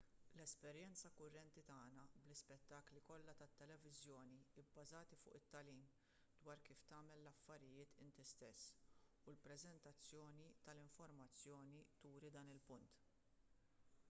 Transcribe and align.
l-esperjenza 0.35 1.09
kurrenti 1.17 1.63
tagħna 1.65 2.05
bl-ispettakli 2.13 3.01
kollha 3.09 3.33
tat-televiżjoni 3.41 4.39
bbażati 4.55 5.19
fuq 5.25 5.35
it-tagħlim 5.41 5.83
dwar 6.45 6.63
kif 6.69 6.81
tagħmel 6.93 7.21
l-affarijiet 7.23 7.95
int 8.07 8.21
stess 8.31 8.65
u 9.01 9.33
l-preżentazzjoni 9.35 10.47
tal-informazzjoni 10.69 11.85
turi 12.07 12.33
dan 12.39 12.55
il-punt 12.57 13.03